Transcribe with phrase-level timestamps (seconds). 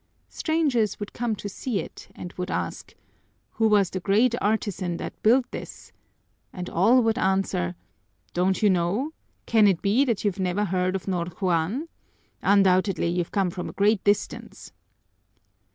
[0.29, 2.95] Strangers would come to see it and would ask,
[3.51, 5.91] "Who was the great artisan that built this?"
[6.51, 7.75] and all would answer,
[8.33, 9.13] "Don't you know?
[9.45, 11.87] Can it be that you've never heard of Ñor Juan?
[12.41, 14.71] Undoubtedly you've come from a great distance!"